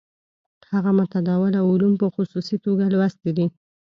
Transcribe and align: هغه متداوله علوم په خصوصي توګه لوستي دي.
هغه 0.71 0.91
متداوله 0.99 1.59
علوم 1.69 1.93
په 2.01 2.07
خصوصي 2.15 2.55
توګه 2.65 2.83
لوستي 2.93 3.31
دي. 3.37 3.45